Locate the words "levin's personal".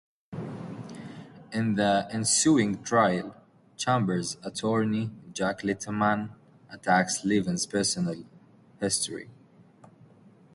7.23-8.23